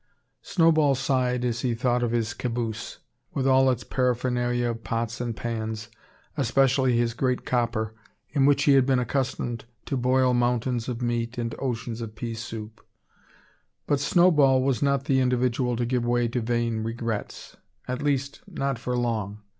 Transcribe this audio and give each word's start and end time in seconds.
Snowball 0.41 0.95
sighed 0.95 1.45
as 1.45 1.61
he 1.61 1.75
thought 1.75 2.01
of 2.01 2.09
his 2.09 2.33
caboose, 2.33 2.97
with 3.35 3.45
all 3.45 3.69
its 3.69 3.83
paraphernalia 3.83 4.69
of 4.71 4.83
pots 4.83 5.21
and 5.21 5.37
pans, 5.37 5.89
especially 6.35 6.97
his 6.97 7.13
great 7.13 7.45
copper, 7.45 7.93
in 8.31 8.47
which 8.47 8.63
he 8.63 8.71
had 8.73 8.87
been 8.87 8.97
accustomed 8.97 9.65
to 9.85 9.95
boil 9.95 10.33
mountains 10.33 10.89
of 10.89 11.03
meat 11.03 11.37
and 11.37 11.53
oceans 11.59 12.01
of 12.01 12.15
pea 12.15 12.33
soup. 12.33 12.83
But 13.85 13.99
Snowball 13.99 14.63
was 14.63 14.81
not 14.81 15.05
the 15.05 15.19
individual 15.19 15.75
to 15.75 15.85
give 15.85 16.03
way 16.03 16.27
to 16.29 16.41
vain 16.41 16.79
regrets, 16.79 17.57
at 17.87 18.01
least, 18.01 18.41
not 18.47 18.79
for 18.79 18.97
long. 18.97 19.43